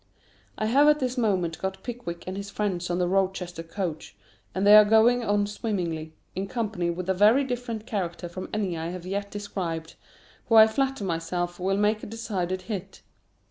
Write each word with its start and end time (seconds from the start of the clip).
_I 0.57 0.65
have 0.65 0.87
at 0.87 0.99
this 0.99 1.15
moment 1.15 1.59
got 1.59 1.83
Pickwick 1.83 2.23
and 2.25 2.35
his 2.35 2.49
friends 2.49 2.89
on 2.89 2.97
the 2.97 3.07
Rochester 3.07 3.61
coach, 3.61 4.15
and 4.55 4.65
they 4.65 4.75
are 4.75 4.83
going 4.83 5.23
on 5.23 5.45
swimmingly, 5.45 6.15
in 6.33 6.47
company 6.47 6.89
with 6.89 7.07
a 7.07 7.13
very 7.13 7.43
different 7.43 7.85
character 7.85 8.27
from 8.27 8.49
any 8.51 8.75
I 8.75 8.87
have 8.89 9.05
yet 9.05 9.29
described, 9.29 9.93
who 10.47 10.55
I 10.55 10.65
flatter 10.65 11.03
myself 11.03 11.59
will 11.59 11.77
make 11.77 12.01
a 12.01 12.07
decided 12.07 12.63
hit. 12.63 13.03